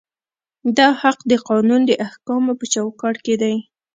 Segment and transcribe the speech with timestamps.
[0.77, 3.55] دا حق د قانون د احکامو په چوکاټ کې دی.